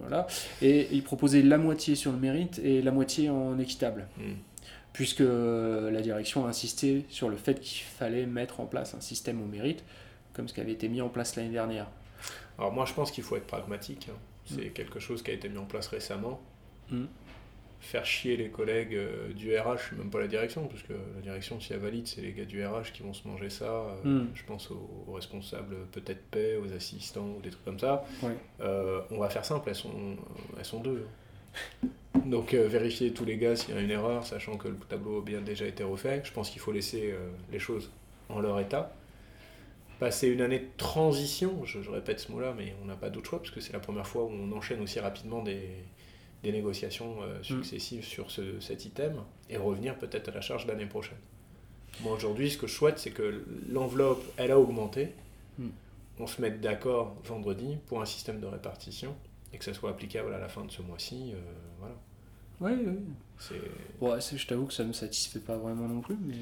voilà. 0.00 0.26
Et 0.62 0.88
ils 0.92 1.02
proposaient 1.02 1.42
la 1.42 1.58
moitié 1.58 1.94
sur 1.94 2.12
le 2.12 2.18
mérite 2.18 2.60
et 2.62 2.82
la 2.82 2.90
moitié 2.90 3.30
en 3.30 3.58
équitable. 3.58 4.08
Mm. 4.18 4.32
Puisque 4.92 5.20
la 5.20 6.00
direction 6.00 6.46
a 6.46 6.48
insisté 6.48 7.04
sur 7.08 7.28
le 7.28 7.36
fait 7.36 7.60
qu'il 7.60 7.84
fallait 7.84 8.26
mettre 8.26 8.60
en 8.60 8.66
place 8.66 8.94
un 8.94 9.00
système 9.00 9.42
au 9.42 9.44
mérite, 9.44 9.84
comme 10.32 10.48
ce 10.48 10.54
qui 10.54 10.60
avait 10.60 10.72
été 10.72 10.88
mis 10.88 11.02
en 11.02 11.08
place 11.08 11.36
l'année 11.36 11.50
dernière. 11.50 11.86
Alors 12.58 12.72
moi 12.72 12.84
je 12.84 12.94
pense 12.94 13.10
qu'il 13.10 13.24
faut 13.24 13.36
être 13.36 13.46
pragmatique. 13.46 14.08
Hein. 14.10 14.16
C'est 14.46 14.66
mm. 14.66 14.72
quelque 14.72 15.00
chose 15.00 15.22
qui 15.22 15.30
a 15.30 15.34
été 15.34 15.48
mis 15.48 15.58
en 15.58 15.64
place 15.64 15.88
récemment. 15.88 16.40
Mm. 16.90 17.04
Faire 17.80 18.06
chier 18.06 18.36
les 18.36 18.48
collègues 18.48 18.94
euh, 18.94 19.32
du 19.32 19.56
RH, 19.56 19.94
même 19.98 20.10
pas 20.10 20.18
la 20.18 20.26
direction, 20.26 20.66
parce 20.66 20.82
que 20.82 20.94
la 21.14 21.20
direction, 21.20 21.60
si 21.60 21.72
elle 21.72 21.80
valide, 21.80 22.06
c'est 22.06 22.22
les 22.22 22.32
gars 22.32 22.44
du 22.44 22.64
RH 22.64 22.92
qui 22.92 23.02
vont 23.02 23.12
se 23.12 23.28
manger 23.28 23.50
ça. 23.50 23.64
Euh, 24.04 24.22
mm. 24.22 24.28
Je 24.34 24.44
pense 24.44 24.70
aux, 24.70 25.12
responsables, 25.12 25.76
peut-être 25.92 26.22
paix, 26.30 26.56
aux 26.56 26.72
assistants 26.72 27.34
ou 27.36 27.40
des 27.42 27.50
trucs 27.50 27.64
comme 27.64 27.78
ça. 27.78 28.04
Euh, 28.60 29.00
on 29.10 29.18
va 29.18 29.28
faire 29.28 29.44
simple, 29.44 29.68
elles 29.68 29.74
sont, 29.74 30.16
elles 30.58 30.64
sont 30.64 30.80
deux. 30.80 31.06
Donc 32.24 32.54
vérifier 32.54 33.12
tous 33.12 33.24
les 33.24 33.36
gars 33.36 33.56
s'il 33.56 33.74
y 33.74 33.78
a 33.78 33.80
une 33.80 33.90
erreur, 33.90 34.26
sachant 34.26 34.56
que 34.56 34.68
le 34.68 34.76
tableau 34.76 35.18
a 35.18 35.22
bien 35.22 35.40
déjà 35.40 35.66
été 35.66 35.84
refait. 35.84 36.22
Je 36.24 36.32
pense 36.32 36.50
qu'il 36.50 36.60
faut 36.60 36.72
laisser 36.72 37.14
les 37.52 37.58
choses 37.58 37.90
en 38.28 38.40
leur 38.40 38.58
état 38.58 38.92
passer 39.98 40.28
une 40.28 40.40
année 40.40 40.58
de 40.60 40.68
transition, 40.76 41.64
je, 41.64 41.78
répète 41.90 42.20
ce 42.20 42.32
mot-là, 42.32 42.54
mais 42.56 42.74
on 42.82 42.86
n'a 42.86 42.96
pas 42.96 43.10
d'autre 43.10 43.30
choix, 43.30 43.38
parce 43.38 43.50
que 43.50 43.60
c'est 43.60 43.72
la 43.72 43.80
première 43.80 44.06
fois 44.06 44.24
où 44.24 44.30
on 44.30 44.52
enchaîne 44.52 44.80
aussi 44.80 45.00
rapidement 45.00 45.42
des, 45.42 45.68
des 46.42 46.52
négociations 46.52 47.22
euh, 47.22 47.38
mm. 47.38 47.44
successives 47.44 48.04
sur 48.04 48.30
ce, 48.30 48.60
cet 48.60 48.84
item, 48.84 49.22
et 49.48 49.56
revenir 49.56 49.96
peut-être 49.98 50.28
à 50.28 50.32
la 50.32 50.40
charge 50.40 50.66
l'année 50.66 50.86
prochaine. 50.86 51.18
Moi 52.02 52.12
aujourd'hui, 52.12 52.50
ce 52.50 52.58
que 52.58 52.66
je 52.66 52.74
souhaite, 52.74 52.98
c'est 52.98 53.10
que 53.10 53.44
l'enveloppe, 53.70 54.22
elle 54.36 54.50
a 54.50 54.58
augmenté, 54.58 55.12
mm. 55.58 55.68
on 56.20 56.26
se 56.26 56.40
mette 56.42 56.60
d'accord 56.60 57.16
vendredi 57.24 57.78
pour 57.86 58.02
un 58.02 58.06
système 58.06 58.40
de 58.40 58.46
répartition, 58.46 59.14
et 59.52 59.58
que 59.58 59.64
ça 59.64 59.72
soit 59.72 59.90
applicable 59.90 60.34
à 60.34 60.38
la 60.38 60.48
fin 60.48 60.64
de 60.64 60.70
ce 60.70 60.82
mois-ci, 60.82 61.32
euh, 61.34 61.38
voilà. 61.78 61.94
Oui, 62.60 62.72
oui. 62.86 62.94
Ouais, 64.00 64.18
je 64.20 64.46
t'avoue 64.46 64.66
que 64.66 64.72
ça 64.72 64.82
ne 64.82 64.88
me 64.88 64.92
satisfait 64.92 65.38
pas 65.40 65.56
vraiment 65.56 65.88
non 65.88 66.00
plus. 66.00 66.16
Mais... 66.26 66.34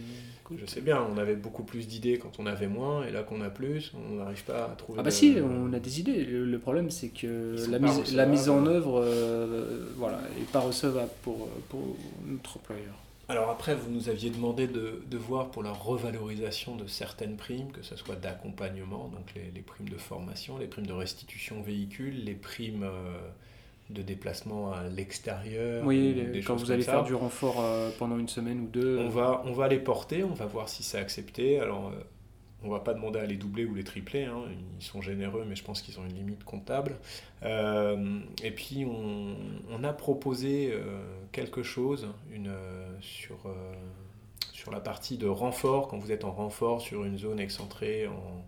Je 0.59 0.67
sais 0.67 0.81
bien, 0.81 1.03
on 1.03 1.19
avait 1.19 1.37
beaucoup 1.37 1.65
plus 1.65 1.87
d'idées 1.87 2.19
quand 2.19 2.39
on 2.39 2.47
avait 2.47 2.69
moins, 2.69 3.05
et 3.05 3.11
là 3.11 3.23
qu'on 3.23 3.41
a 3.41 3.51
plus, 3.51 3.93
on 3.95 4.17
n'arrive 4.17 4.45
pas 4.45 4.67
à 4.67 4.77
trouver. 4.77 4.99
Ah 5.01 5.03
bah 5.03 5.11
si, 5.11 5.37
on 5.43 5.73
a 5.73 5.79
des 5.79 6.01
idées. 6.01 6.25
Le, 6.25 6.59
problème, 6.59 6.91
c'est 6.91 7.09
que 7.09 7.57
la 7.69 7.79
mise, 7.79 8.15
la 8.15 8.27
mise 8.27 8.49
en 8.49 8.67
œuvre 8.67 9.01
euh, 9.01 9.93
voilà, 9.97 10.21
n'est 10.39 10.45
pas 10.45 10.61
recevable 10.61 11.11
pour, 11.23 11.49
pour 11.69 11.97
notre 12.27 12.59
employeur. 12.59 12.95
Alors 13.29 13.49
après, 13.49 13.75
vous 13.75 13.91
nous 13.91 14.09
aviez 14.11 14.31
demandé 14.31 14.67
de, 14.67 15.03
de, 15.11 15.17
voir 15.17 15.51
pour 15.51 15.63
la 15.63 15.73
revalorisation 15.73 16.77
de 16.77 16.87
certaines 16.87 17.37
primes, 17.37 17.73
que 17.73 17.83
ce 17.83 17.97
soit 17.97 18.17
d'accompagnement, 18.17 19.09
donc 19.09 19.33
les, 19.35 19.51
les, 19.55 19.63
primes 19.63 19.89
de 19.89 19.97
formation, 19.97 20.59
les 20.59 20.67
primes 20.67 20.87
de 20.87 20.93
restitution 20.93 21.63
véhicule, 21.63 22.23
les 22.25 22.35
primes... 22.35 22.85
Euh, 22.85 23.19
de 23.91 24.03
déplacement 24.03 24.73
à 24.73 24.85
l'extérieur. 24.85 25.85
Oui, 25.85 26.43
quand 26.47 26.57
vous 26.57 26.71
allez 26.71 26.83
faire 26.83 27.05
du 27.05 27.15
renfort 27.15 27.57
euh, 27.61 27.91
pendant 27.99 28.19
une 28.19 28.29
semaine 28.29 28.61
ou 28.61 28.67
deux. 28.67 28.99
On 28.99 29.09
va, 29.09 29.43
on 29.45 29.53
va 29.53 29.69
les 29.69 29.79
porter, 29.79 30.25
on 30.25 30.33
va 30.33 30.47
voir 30.47 30.69
si 30.69 30.83
c'est 30.83 30.99
accepté. 30.99 31.61
Alors, 31.61 31.89
euh, 31.89 32.03
on 32.63 32.71
va 32.71 32.81
pas 32.81 32.95
demander 32.95 33.19
à 33.19 33.27
les 33.27 33.37
doubler 33.37 33.67
ou 33.67 33.75
les 33.75 33.85
tripler, 33.85 34.25
hein. 34.25 34.41
ils 34.79 34.85
sont 34.85 35.03
généreux, 35.03 35.45
mais 35.47 35.55
je 35.55 35.63
pense 35.63 35.83
qu'ils 35.83 36.01
ont 36.01 36.05
une 36.07 36.15
limite 36.15 36.45
comptable. 36.45 36.97
Euh, 37.43 38.21
et 38.43 38.53
puis, 38.53 38.87
on, 38.87 39.37
on 39.71 39.85
a 39.85 39.93
proposé 39.93 40.73
quelque 41.31 41.63
chose 41.63 42.09
une, 42.33 42.55
sur, 43.03 43.37
sur 44.55 44.71
la 44.71 44.81
partie 44.81 45.19
de 45.19 45.27
renfort, 45.27 45.89
quand 45.89 45.99
vous 45.99 46.11
êtes 46.11 46.25
en 46.25 46.33
renfort 46.33 46.81
sur 46.81 47.05
une 47.05 47.19
zone 47.19 47.39
excentrée 47.39 48.07
en 48.07 48.45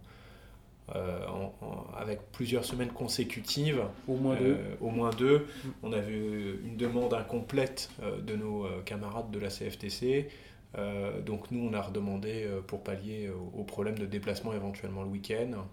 avec 1.97 2.21
plusieurs 2.33 2.64
semaines 2.64 2.90
consécutives. 2.90 3.83
Au 4.09 4.14
moins 4.14 4.37
deux. 4.37 4.57
Au 4.81 4.90
moins 4.90 5.11
deux. 5.11 5.38
Mm. 5.38 5.69
On 5.83 5.93
avait 5.93 6.14
une 6.64 6.76
demande 6.76 7.14
incomplète 7.14 7.90
de 8.23 8.37
nos 8.37 8.66
camarades 8.85 9.31
de 9.31 9.38
la 9.38 9.49
CFTC. 9.49 10.28
donc 11.25 11.50
nous, 11.50 11.69
on 11.69 11.73
a 11.73 11.83
redemandé 11.83 12.49
pour 12.66 12.83
pallier 12.83 13.31
au, 13.55 13.64
problème 13.64 13.99
de 13.99 14.07
déplacement 14.07 14.52
éventuellement 14.52 15.02
le 15.02 15.09
week-end, 15.09 15.66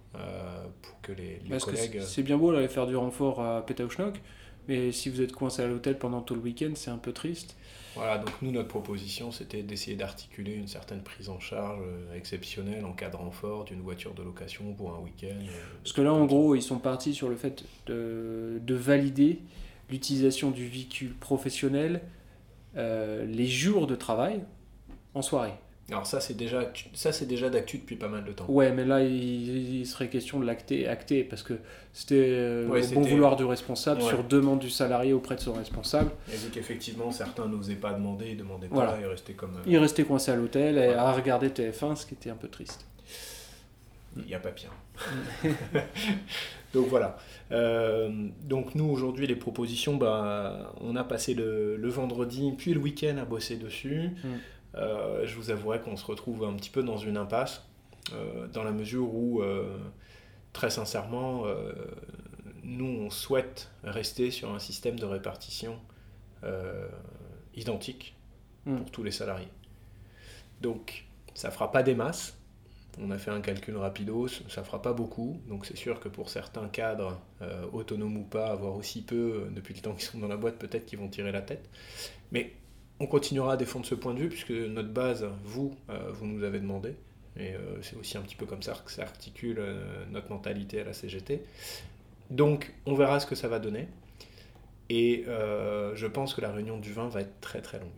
pour 0.81 1.01
que 1.01 1.11
les, 1.11 1.39
les 1.47 1.57
collègues... 1.59 2.01
C'est 2.01 2.23
bien 2.23 2.37
beau 2.37 2.51
d'aller 2.51 2.67
faire 2.67 2.87
du 2.87 2.95
renfort 2.95 3.39
à 3.41 3.65
Pétaouchnok, 3.65 4.19
mais 4.67 4.91
si 4.91 5.09
vous 5.09 5.21
êtes 5.21 5.31
coincé 5.31 5.61
à 5.61 5.67
l'hôtel 5.67 5.97
pendant 5.97 6.21
tout 6.21 6.35
le 6.35 6.41
week-end, 6.41 6.71
c'est 6.75 6.91
un 6.91 6.97
peu 6.97 7.11
triste. 7.13 7.55
Voilà, 7.95 8.17
donc 8.17 8.31
nous, 8.41 8.51
notre 8.51 8.69
proposition, 8.69 9.31
c'était 9.31 9.61
d'essayer 9.61 9.95
d'articuler 9.95 10.53
une 10.53 10.67
certaine 10.67 11.03
prise 11.03 11.29
en 11.29 11.39
charge 11.39 11.79
euh, 11.85 12.15
exceptionnelle 12.15 12.85
en 12.85 12.93
cas 12.93 13.09
de 13.09 13.15
renfort 13.15 13.65
d'une 13.65 13.81
voiture 13.81 14.15
de 14.15 14.23
location 14.23 14.73
pour 14.73 14.95
un 14.95 14.99
week-end. 14.99 15.35
Euh, 15.39 15.63
Parce 15.83 15.93
que 15.93 16.01
là, 16.01 16.11
en 16.11 16.25
gros, 16.25 16.55
ils 16.55 16.63
sont 16.63 16.79
partis 16.79 17.13
sur 17.13 17.29
le 17.29 17.35
fait 17.35 17.63
de, 17.85 18.59
de 18.65 18.73
valider 18.73 19.39
l'utilisation 19.91 20.49
du 20.49 20.67
véhicule 20.67 21.13
professionnel 21.13 22.01
euh, 22.75 23.25
les 23.25 23.45
jours 23.45 23.85
de 23.85 23.95
travail 23.95 24.41
en 25.13 25.21
soirée. 25.21 25.53
Alors 25.89 26.07
ça 26.07 26.21
c'est 26.21 26.35
déjà 26.35 26.71
ça 26.93 27.11
c'est 27.11 27.25
déjà 27.25 27.49
d'actu 27.49 27.77
depuis 27.77 27.97
pas 27.97 28.07
mal 28.07 28.23
de 28.23 28.31
temps. 28.31 28.45
Ouais, 28.47 28.71
mais 28.71 28.85
là 28.85 29.01
il, 29.01 29.85
serait 29.85 30.07
question 30.07 30.39
de 30.39 30.45
l'acter 30.45 30.87
acter 30.87 31.25
parce 31.25 31.43
que 31.43 31.55
c'était 31.91 32.15
euh, 32.15 32.67
au 32.67 32.93
bon 32.93 33.01
vouloir 33.01 33.35
du 33.35 33.43
responsable 33.43 34.01
sur 34.01 34.23
demande 34.23 34.59
du 34.59 34.69
salarié 34.69 35.11
auprès 35.11 35.35
de 35.35 35.41
son 35.41 35.53
responsable. 35.53 36.11
Et 36.31 36.37
vu 36.37 36.49
qu'effectivement 36.51 37.11
certains 37.11 37.47
n'osaient 37.47 37.75
pas 37.75 37.91
demander, 37.91 38.29
ils 38.31 38.37
demandaient 38.37 38.69
pas, 38.69 38.97
ils 38.99 39.05
restaient 39.05 39.33
comme. 39.33 39.55
Euh, 39.55 39.67
ils 39.67 39.77
restaient 39.77 40.05
coincés 40.05 40.31
à 40.31 40.35
l'hôtel 40.35 40.77
et 40.77 40.93
à 40.93 41.11
regarder 41.11 41.49
TF1, 41.49 41.97
ce 41.97 42.05
qui 42.05 42.13
était 42.13 42.29
un 42.29 42.35
peu 42.35 42.47
triste. 42.47 42.85
Il 44.15 44.25
n'y 44.25 44.35
a 44.35 44.39
pas 44.39 44.51
pire. 44.51 44.71
donc 46.73 46.87
voilà. 46.87 47.17
Euh, 47.51 48.09
donc 48.43 48.73
nous 48.75 48.85
aujourd'hui 48.85 49.27
les 49.27 49.35
propositions, 49.35 49.97
bah, 49.97 50.73
on 50.79 50.95
a 50.95 51.03
passé 51.03 51.33
le, 51.33 51.75
le 51.75 51.89
vendredi 51.89 52.53
puis 52.57 52.73
le 52.73 52.79
week-end 52.79 53.17
à 53.17 53.25
bosser 53.25 53.57
dessus. 53.57 54.11
Mm. 54.23 54.27
Euh, 54.75 55.25
je 55.25 55.35
vous 55.35 55.51
avouerai 55.51 55.79
qu'on 55.81 55.97
se 55.97 56.05
retrouve 56.05 56.43
un 56.43 56.53
petit 56.53 56.69
peu 56.69 56.83
dans 56.83 56.97
une 56.97 57.17
impasse, 57.17 57.63
euh, 58.13 58.47
dans 58.47 58.63
la 58.63 58.71
mesure 58.71 59.13
où, 59.13 59.41
euh, 59.41 59.77
très 60.51 60.69
sincèrement, 60.69 61.45
nous, 62.63 62.85
on 62.85 63.09
souhaite 63.09 63.71
rester 63.83 64.31
sur 64.31 64.53
un 64.53 64.59
système 64.59 64.99
de 64.99 65.05
répartition 65.05 65.79
identique 67.55 68.15
hmm. 68.65 68.77
pour 68.77 68.91
tous 68.91 69.03
les 69.03 69.11
salariés. 69.11 69.47
Donc, 70.61 71.05
ça 71.33 71.51
fera 71.51 71.71
pas 71.71 71.83
des 71.83 71.95
masses. 71.95 72.37
On 72.99 73.09
a 73.09 73.17
fait 73.17 73.31
un 73.31 73.41
calcul 73.41 73.75
rapidos, 73.77 74.27
ça 74.49 74.63
fera 74.63 74.81
pas 74.81 74.93
beaucoup. 74.93 75.41
Donc, 75.47 75.65
c'est 75.65 75.77
sûr 75.77 75.99
que 75.99 76.09
pour 76.09 76.29
certains 76.29 76.67
cadres, 76.67 77.19
autonomes 77.71 78.17
ou 78.17 78.23
pas, 78.23 78.47
avoir 78.51 78.75
aussi 78.75 79.01
peu 79.01 79.47
depuis 79.51 79.73
le 79.73 79.81
temps 79.81 79.93
qu'ils 79.93 80.03
sont 80.07 80.19
dans 80.19 80.27
la 80.27 80.37
boîte, 80.37 80.57
peut-être 80.59 80.85
qu'ils 80.85 80.99
vont 80.99 81.07
tirer 81.07 81.31
la 81.31 81.41
tête. 81.41 81.67
Mais 82.31 82.53
on 83.03 83.07
continuera 83.07 83.53
à 83.53 83.57
défendre 83.57 83.85
ce 83.85 83.95
point 83.95 84.13
de 84.13 84.19
vue, 84.19 84.29
puisque 84.29 84.51
notre 84.51 84.87
base, 84.87 85.27
vous, 85.43 85.75
euh, 85.89 86.09
vous 86.13 86.25
nous 86.25 86.43
avez 86.43 86.59
demandé. 86.59 86.95
Et 87.35 87.53
euh, 87.53 87.81
c'est 87.81 87.97
aussi 87.97 88.17
un 88.17 88.21
petit 88.21 88.35
peu 88.35 88.45
comme 88.45 88.61
ça 88.61 88.81
que 88.85 88.91
ça 88.91 89.01
articule 89.01 89.57
euh, 89.59 90.05
notre 90.09 90.29
mentalité 90.29 90.79
à 90.79 90.85
la 90.85 90.93
CGT. 90.93 91.43
Donc, 92.29 92.73
on 92.85 92.95
verra 92.95 93.19
ce 93.19 93.25
que 93.25 93.35
ça 93.35 93.49
va 93.49 93.59
donner. 93.59 93.89
Et 94.89 95.25
je 95.25 96.05
pense 96.05 96.33
que 96.33 96.41
la 96.41 96.51
réunion 96.51 96.77
du 96.77 96.93
20 96.93 97.09
va 97.09 97.21
être 97.21 97.41
très 97.41 97.61
très 97.61 97.79
longue. 97.79 97.89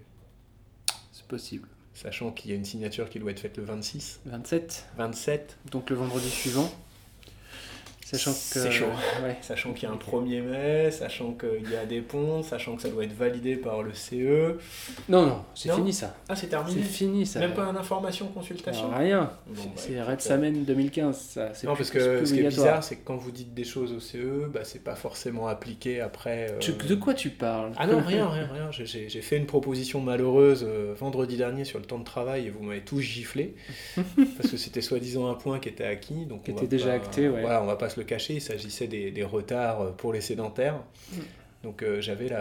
C'est 1.11 1.27
possible. 1.27 1.67
Sachant 1.93 2.31
qu'il 2.31 2.51
y 2.51 2.53
a 2.53 2.57
une 2.57 2.65
signature 2.65 3.09
qui 3.09 3.19
doit 3.19 3.31
être 3.31 3.39
faite 3.39 3.57
le 3.57 3.63
26. 3.63 4.21
27. 4.25 4.85
27. 4.97 5.57
Donc 5.71 5.89
le 5.89 5.97
vendredi 5.97 6.29
suivant. 6.29 6.71
Sachant 8.05 8.33
que 8.33 8.37
c'est 8.37 8.71
chaud. 8.71 8.85
Sachant 9.41 9.73
qu'il 9.73 9.89
y 9.89 9.91
a 9.91 9.95
un 9.95 9.97
1er 9.97 10.41
mai, 10.43 10.91
sachant 10.91 11.33
qu'il 11.33 11.71
y 11.71 11.75
a 11.75 11.87
des 11.87 12.01
ponts, 12.01 12.43
sachant 12.43 12.75
que 12.75 12.83
ça 12.83 12.89
doit 12.89 13.03
être 13.03 13.17
validé 13.17 13.55
par 13.55 13.81
le 13.81 13.95
CE. 13.95 14.57
Non, 15.09 15.25
non, 15.25 15.43
c'est 15.55 15.73
fini 15.73 15.91
ça. 15.91 16.15
Ah, 16.29 16.35
c'est 16.35 16.45
terminé. 16.45 16.83
C'est 16.83 16.87
fini 16.87 17.25
ça. 17.25 17.39
Même 17.39 17.55
pas 17.55 17.63
une 17.63 17.77
information, 17.77 18.27
consultation. 18.27 18.91
rien. 18.95 19.31
c'est 19.75 19.95
bah, 19.95 20.05
Red 20.05 20.21
Samen 20.21 20.63
2015. 20.65 21.17
Ça. 21.17 21.51
Non, 21.63 21.75
parce 21.75 21.89
que 21.89 22.23
ce 22.23 22.31
qui 22.31 22.41
est 22.41 22.47
bizarre, 22.47 22.83
c'est 22.83 22.97
que 22.97 23.05
quand 23.05 23.15
vous 23.15 23.31
dites 23.31 23.55
des 23.55 23.63
choses 23.63 23.91
au 23.91 23.99
CE, 23.99 24.49
bah, 24.53 24.61
c'est 24.63 24.83
pas 24.83 24.95
forcément 24.95 25.47
appliqué 25.47 25.99
après. 25.99 26.51
Euh, 26.51 26.87
de 26.87 26.95
quoi 26.95 27.15
tu 27.15 27.31
parles 27.31 27.71
Ah 27.75 27.87
non, 27.87 28.01
rien, 28.05 28.29
rien, 28.29 28.47
rien. 28.53 28.69
J'ai 28.71 29.21
fait 29.21 29.37
une 29.37 29.47
proposition 29.47 29.99
malheureuse 29.99 30.63
euh, 30.67 30.93
vendredi 30.95 31.37
dernier 31.37 31.65
sur 31.65 31.79
le 31.79 31.85
temps 31.85 31.99
de 31.99 32.03
travail 32.03 32.45
et 32.45 32.49
vous 32.51 32.61
m'avez 32.61 32.81
tous 32.81 32.99
giflé. 32.99 33.55
parce 34.37 34.51
que 34.51 34.57
c'était 34.57 34.81
soi-disant 34.81 35.27
un 35.27 35.33
point 35.33 35.57
qui 35.57 35.69
était 35.69 35.85
acquis. 35.85 36.27
Donc 36.27 36.43
qui 36.43 36.51
était 36.51 36.67
déjà 36.67 36.93
acté, 36.93 37.27
ouais. 37.27 37.41
Voilà, 37.41 37.63
on 37.63 37.65
va 37.65 37.75
pas 37.75 37.89
le 37.97 38.03
cacher, 38.03 38.35
il 38.35 38.41
s'agissait 38.41 38.87
des, 38.87 39.23
retards 39.23 39.95
pour 39.97 40.13
les 40.13 40.21
sédentaires. 40.21 40.81
Mm. 41.11 41.19
Donc 41.65 41.81
euh, 41.81 41.99
j'avais 41.99 42.31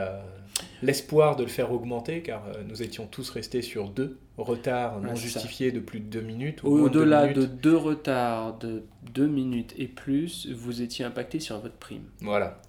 l'espoir 0.83 1.37
de 1.37 1.45
le 1.45 1.49
faire 1.49 1.73
augmenter 1.73 2.21
car 2.21 2.45
euh, 2.47 2.63
nous 2.69 2.83
étions 2.83 3.07
tous 3.07 3.31
restés 3.31 3.63
sur 3.63 3.89
deux 3.89 4.19
retards 4.37 5.01
non 5.01 5.15
justifiés 5.15 5.73
de 5.73 5.81
plus 5.81 6.01
de 6.01 6.05
deux 6.05 6.21
minutes. 6.21 6.63
Au-delà 6.63 7.33
de, 7.33 7.47
deux 7.47 7.77
retards 7.77 8.59
de 8.59 8.85
deux 9.15 9.27
minutes 9.27 9.75
et 9.79 9.89
plus, 9.89 10.47
vous 10.53 10.83
étiez 10.83 11.07
impacté 11.07 11.41
sur 11.41 11.59
votre 11.59 11.77
prime. 11.77 12.05
Voilà. 12.21 12.61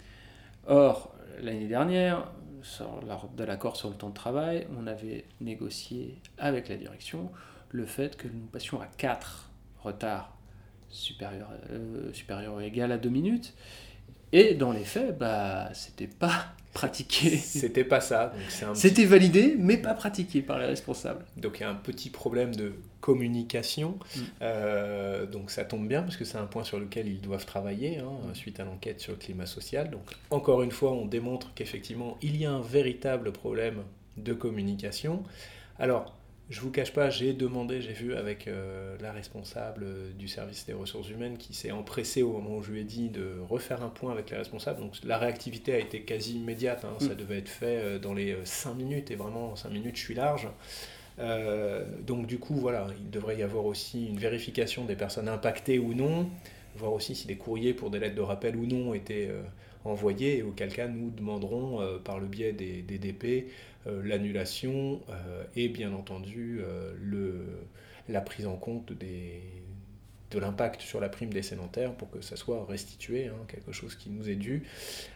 Or, 0.66 1.14
l'année 1.42 1.68
dernière, 1.68 2.32
de 3.38 3.44
l'accord 3.44 3.76
sur 3.76 3.90
le 3.90 3.96
temps 3.96 4.10
de 4.10 4.14
travail, 4.16 4.66
on 4.80 4.88
avait 4.88 5.26
négocié 5.42 6.22
avec 6.38 6.70
la 6.70 6.78
direction 6.78 7.30
le 7.70 7.86
fait 7.86 8.16
que 8.16 8.30
nous 8.30 8.46
passions 8.46 8.80
à 8.80 8.86
quatre 8.86 9.52
retards 9.84 10.35
supérieur, 10.96 11.50
euh, 11.72 12.12
supérieur 12.14 12.56
ou 12.56 12.62
égal 12.62 12.92
à 12.92 12.98
2 12.98 13.10
minutes. 13.10 13.54
Et 14.32 14.54
dans 14.54 14.72
les 14.72 14.84
faits, 14.84 15.18
bah, 15.18 15.70
c'était 15.74 16.08
pas 16.08 16.54
pratiqué. 16.74 17.38
C'était 17.38 17.86
pas 17.86 18.02
ça. 18.02 18.34
C'était 18.74 19.06
validé, 19.06 19.56
mais 19.58 19.78
pas 19.78 19.94
pratiqué 19.94 20.42
par 20.42 20.60
les 20.60 20.66
responsables. 20.66 21.24
Donc 21.38 21.60
il 21.60 21.62
y 21.62 21.64
a 21.64 21.70
un 21.70 21.76
petit 21.76 22.10
problème 22.10 22.54
de 22.54 22.74
communication. 23.00 23.98
Mm. 24.16 24.20
Euh, 24.42 25.26
donc 25.26 25.52
ça 25.52 25.64
tombe 25.64 25.88
bien, 25.88 26.02
parce 26.02 26.18
que 26.18 26.26
c'est 26.26 26.38
un 26.38 26.48
point 26.48 26.64
sur 26.64 26.80
lequel 26.80 27.08
ils 27.08 27.22
doivent 27.22 27.46
travailler, 27.46 28.00
hein, 28.00 28.12
suite 28.34 28.60
à 28.60 28.66
l'enquête 28.66 29.00
sur 29.00 29.14
le 29.14 29.18
climat 29.18 29.46
social. 29.46 29.90
Donc 29.90 30.04
encore 30.32 30.64
une 30.64 30.72
fois, 30.72 30.92
on 30.92 31.06
démontre 31.06 31.54
qu'effectivement, 31.54 32.18
il 32.22 32.36
y 32.36 32.46
a 32.46 32.52
un 32.52 32.62
véritable 32.62 33.32
problème 33.32 33.84
de 34.18 34.34
communication. 34.34 35.24
Alors, 35.80 36.16
je 36.50 36.62
vous 36.62 36.70
cache 36.70 36.94
pas, 36.94 37.10
j'ai 37.10 37.34
demandé, 37.34 37.82
j'ai 37.82 37.94
vu 37.94 38.14
avec 38.14 38.48
euh, 38.48 38.96
la 39.02 39.12
responsable 39.12 39.88
du 40.16 40.28
service 40.28 40.66
des 40.68 40.74
ressources 40.74 41.10
humaines 41.10 41.38
qui 41.38 41.56
s'est 41.56 41.72
empressée 41.72 42.22
au 42.22 42.34
moment 42.34 42.58
où 42.58 42.64
je 42.64 42.72
lui 42.72 42.82
ai 42.82 42.84
dit 42.84 43.10
de 43.10 43.40
refaire 43.50 43.82
un 43.82 43.90
point 43.90 44.12
avec 44.12 44.30
les 44.30 44.38
responsables. 44.38 44.80
Donc 44.80 44.94
la 45.04 45.18
réactivité 45.18 45.74
a 45.74 45.80
été 45.80 46.02
quasi 46.02 46.36
immédiate, 46.36 46.86
hein. 46.86 46.96
ça 47.00 47.14
mm. 47.14 47.16
devait 47.16 47.38
être 47.40 47.50
fait 47.50 47.78
euh, 47.78 48.00
dans 48.00 48.14
les 48.14 48.36
5 48.44 48.70
euh, 48.70 48.74
minutes 48.76 49.10
et 49.10 49.16
vraiment 49.16 49.56
5 49.56 49.70
minutes 49.70 49.96
je 49.96 50.02
suis 50.02 50.14
large. 50.14 50.48
donc 52.06 52.28
du 52.28 52.38
coup 52.38 52.56
voilà, 52.56 52.88
il 53.00 53.10
devrait 53.10 53.38
y 53.38 53.44
avoir 53.44 53.66
aussi 53.66 54.06
une 54.06 54.20
vérification 54.20 54.86
des 54.86 54.96
personnes 54.96 55.30
impactées 55.30 55.80
ou 55.80 55.96
non, 55.96 56.30
voir 56.76 56.94
aussi 56.94 57.16
si 57.16 57.26
des 57.26 57.38
courriers 57.38 57.74
pour 57.74 57.90
des 57.90 57.98
lettres 57.98 58.16
de 58.16 58.22
rappel 58.22 58.56
ou 58.56 58.68
non 58.68 58.94
étaient 58.94 59.32
envoyés 59.84 60.40
et 60.40 60.44
auquel 60.44 60.74
cas 60.74 60.88
nous 60.88 61.10
demanderons 61.10 62.00
par 62.04 62.20
le 62.20 62.28
biais 62.28 62.52
des, 62.52 62.82
des 62.82 62.98
DP 62.98 63.26
euh, 63.26 63.75
l'annulation 64.04 65.02
euh, 65.10 65.44
et 65.56 65.70
bien 65.70 65.94
entendu 65.94 66.60
euh, 66.62 66.94
le, 67.00 67.46
la 68.10 68.22
prise 68.22 68.48
en 68.48 68.56
compte 68.56 68.92
des, 68.94 69.42
de 70.32 70.40
l'impact 70.40 70.82
sur 70.82 71.00
la 71.00 71.10
prime 71.10 71.32
des 71.32 71.44
sédentaires 71.44 71.94
pour 71.94 72.10
que 72.10 72.22
ça 72.22 72.36
soit 72.36 72.66
restitué, 72.66 73.28
hein, 73.28 73.38
quelque 73.48 73.72
chose 73.72 73.96
qui 73.96 74.10
nous 74.10 74.30
est 74.30 74.36
dû. 74.36 74.64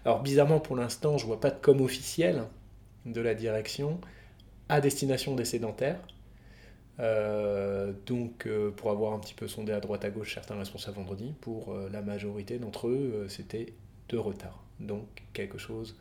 Alors 0.06 0.22
bizarrement 0.22 0.60
pour 0.60 0.76
l'instant 0.76 1.18
je 1.18 1.26
vois 1.26 1.40
pas 1.40 1.52
de 1.52 1.60
com 1.60 1.82
officiel 1.82 2.44
de 3.06 3.22
la 3.22 3.34
direction 3.34 4.00
à 4.68 4.82
destination 4.82 5.36
des 5.36 5.46
sédentaires. 5.46 6.00
donc, 8.06 8.48
pour 8.76 8.92
avoir 8.92 9.14
un 9.14 9.20
petit 9.20 9.34
peu 9.34 9.48
sondé 9.48 9.72
à 9.72 9.80
droite 9.80 10.04
à 10.06 10.10
gauche 10.12 10.36
certains 10.36 10.58
responsables 10.60 10.98
vendredi, 10.98 11.34
pour 11.42 11.74
la 11.92 12.02
majorité 12.02 12.60
d'entre 12.60 12.90
eux, 12.90 13.26
c'était 13.30 13.74
de 14.10 14.18
retard. 14.18 14.64
Donc, 14.80 15.08
quelque 15.34 15.58
chose, 15.58 15.98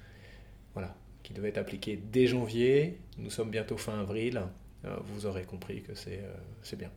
voilà, 0.74 0.94
qui 1.28 1.34
devait 1.34 1.50
être 1.50 1.58
appliqué 1.58 2.00
dès 2.10 2.26
janvier. 2.26 2.98
Nous 3.18 3.28
sommes 3.28 3.50
bientôt 3.50 3.76
fin 3.76 4.00
avril. 4.00 4.40
Euh, 4.86 4.96
vous 5.12 5.26
aurez 5.26 5.42
compris 5.42 5.82
que 5.82 5.94
c'est 5.94 6.22
euh, 6.24 6.76
bien. 6.76 6.88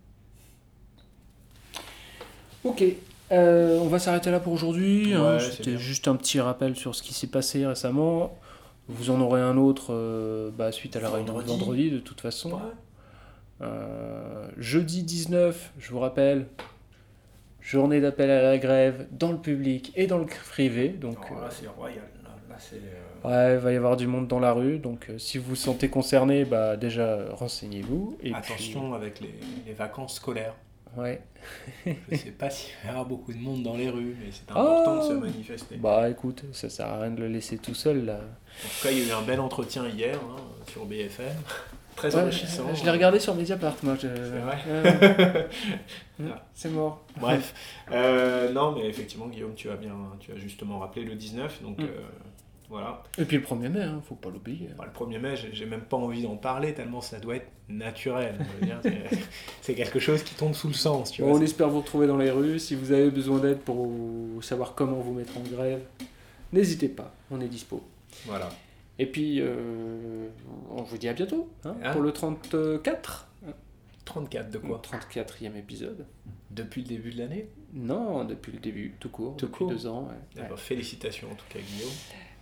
Ok, 2.64 2.82
euh, 3.34 3.78
on 3.80 3.88
va 3.88 4.00
s'arrêter 4.00 4.32
là 4.32 4.40
pour 4.40 4.54
aujourd'hui. 4.54 5.14
Hein. 5.14 5.38
C'était 5.40 5.78
juste 5.78 6.08
un 6.08 6.16
petit 6.16 6.40
rappel 6.40 6.78
sur 6.78 6.96
ce 6.96 7.04
qui 7.04 7.14
s'est 7.14 7.28
passé 7.28 7.66
récemment. 7.66 8.40
Vous 8.88 9.10
en 9.10 9.20
aurez 9.20 9.42
un 9.42 9.58
autre 9.58 10.50
bah, 10.58 10.72
suite 10.72 10.96
à 10.96 11.02
la 11.02 11.10
réunion 11.10 11.38
de 11.38 11.44
vendredi 11.44 11.92
de 11.92 12.00
toute 12.00 12.22
façon. 12.22 12.58
jeudi 14.58 15.04
19, 15.04 15.74
je 15.78 15.92
vous 15.92 16.00
rappelle, 16.00 16.48
journée 17.60 18.00
d'appel 18.00 18.30
à 18.30 18.42
la 18.42 18.58
grève 18.58 19.08
dans 19.12 19.34
le 19.34 19.40
public 19.40 19.92
et 19.96 20.08
dans 20.08 20.20
le 20.20 20.26
privé. 20.26 20.88
Donc, 20.88 21.18
oh, 21.32 21.36
c'est 21.50 21.68
royal. 21.68 22.08
Euh, 22.74 23.50
ouais, 23.50 23.56
il 23.56 23.60
va 23.60 23.72
y 23.72 23.76
avoir 23.76 23.98
du 23.98 24.08
monde 24.08 24.28
dans 24.28 24.40
la 24.40 24.54
rue, 24.54 24.80
donc 24.80 25.10
euh, 25.10 25.18
si 25.18 25.38
vous 25.38 25.50
vous 25.50 25.56
sentez 25.56 25.90
concerné, 25.90 26.46
bah, 26.46 26.78
déjà 26.78 27.34
renseignez-vous. 27.34 28.18
Et 28.24 28.34
Attention 28.34 28.94
avec 28.94 29.20
les, 29.20 29.74
vacances 29.74 30.16
scolaires. 30.16 30.56
Ouais. 30.98 31.22
je 31.86 32.16
sais 32.18 32.32
pas 32.32 32.50
s'il 32.50 32.74
va 32.84 32.88
y 32.88 32.90
avoir 32.90 33.06
beaucoup 33.06 33.32
de 33.32 33.38
monde 33.38 33.64
dans 33.64 33.78
les 33.78 33.90
rues, 33.90 34.16
mais 34.20 34.30
c'est 34.32 34.50
important 34.52 34.98
de 34.98 35.02
se 35.08 35.14
manifester. 35.14 35.78
Bah 35.78 36.10
écoute, 36.10 36.44
ça 36.52 36.70
sert 36.70 36.88
à 36.88 37.00
rien 37.00 37.12
de 37.12 37.22
le 37.22 37.30
laisser 37.30 37.58
tout 37.58 37.74
seul 37.74 38.06
là. 38.06 38.16
En 38.16 38.68
tout 38.68 38.84
cas, 38.84 38.92
il 38.92 39.00
y 39.00 39.02
a 39.04 39.08
eu 39.08 39.12
un 39.12 39.22
bel 39.22 39.40
entretien 39.40 39.88
hier 39.88 40.18
hein, 40.18 40.42
sur 40.70 40.86
BFM. 40.86 41.34
Très 41.96 42.16
enrichissant. 42.16 42.74
Je, 42.74 42.84
l'ai 42.84 42.92
regardé 42.92 43.20
sur 43.20 43.36
Mediapart, 43.36 43.76
moi. 43.84 43.96
C'est 44.00 44.08
vrai. 44.08 45.50
c'est 46.54 46.70
mort. 46.70 47.06
Bref. 47.20 47.54
Euh, 47.92 48.52
non, 48.52 48.72
mais 48.72 48.88
effectivement, 48.88 49.28
Guillaume, 49.28 49.54
tu 49.56 49.70
as 49.70 49.76
bien, 49.76 49.96
tu 50.20 50.32
as 50.32 50.38
justement 50.38 50.80
rappelé 50.80 51.06
le 51.06 51.16
19, 51.16 51.62
donc. 51.64 51.80
Mm. 51.80 51.88
Voilà. 52.72 53.04
Et 53.18 53.26
puis 53.26 53.36
le 53.36 53.44
1er 53.44 53.68
mai, 53.68 53.82
hein, 53.82 54.02
faut 54.08 54.16
pas 54.16 54.30
l'oublier. 54.30 54.70
Bah, 54.78 54.86
le 54.86 54.98
1er 54.98 55.20
mai, 55.20 55.36
j'ai 55.36 55.66
même 55.66 55.82
pas 55.82 55.98
envie 55.98 56.24
d'en 56.24 56.38
parler 56.38 56.74
tellement 56.74 57.02
ça 57.02 57.20
doit 57.20 57.36
être 57.36 57.52
naturel. 57.68 58.40
C'est 59.62 59.76
quelque 59.76 60.00
chose 60.00 60.24
qui 60.24 60.36
tombe 60.36 60.54
sous 60.54 60.70
le 60.70 60.74
sens. 60.74 61.12
Tu 61.12 61.22
vois, 61.22 61.34
on 61.34 61.42
espère 61.42 61.70
vous 61.70 61.82
retrouver 61.82 62.08
dans 62.08 62.16
les 62.16 62.32
rues. 62.32 62.60
Si 62.60 62.76
vous 62.76 62.94
avez 62.94 63.12
besoin 63.12 63.40
d'aide 63.40 63.60
pour 63.60 63.92
savoir 64.42 64.74
comment 64.74 65.02
vous 65.02 65.14
mettre 65.14 65.38
en 65.38 65.42
grève, 65.42 65.82
n'hésitez 66.54 66.88
pas, 66.88 67.14
on 67.30 67.42
est 67.42 67.50
dispo. 67.50 67.84
Voilà. 68.26 68.48
Et 68.98 69.06
puis, 69.06 69.42
euh, 69.42 70.30
on 70.70 70.84
vous 70.84 70.98
dit 70.98 71.10
à 71.10 71.14
bientôt 71.14 71.50
hein, 71.66 71.76
ah. 71.84 71.92
pour 71.92 72.02
le 72.02 72.14
34. 72.14 73.28
34 74.06 74.50
de 74.50 74.58
quoi? 74.60 74.82
34e 74.82 75.58
épisode. 75.58 76.06
Depuis 76.50 76.84
le 76.84 76.88
début 76.88 77.12
de 77.12 77.18
l'année? 77.18 77.50
Non, 77.74 78.24
depuis 78.24 78.54
le 78.54 78.60
début, 78.60 78.96
tout 79.00 79.10
court, 79.10 79.36
tout 79.36 79.48
depuis 79.48 79.58
court. 79.58 79.70
deux 79.70 79.88
ans. 79.88 80.10
félicitations 80.56 81.30
en 81.32 81.36
tout 81.36 81.46
cas 81.50 81.60
Guillaume. 81.60 81.92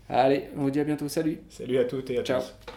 Allez, 0.10 0.50
on 0.58 0.62
vous 0.64 0.72
dit 0.72 0.80
à 0.80 0.84
bientôt, 0.84 1.08
salut 1.08 1.40
Salut 1.50 1.78
à 1.78 1.86
toutes 1.86 2.10
et 2.10 2.18
à 2.18 2.24
Ciao. 2.24 2.42
tous 2.42 2.74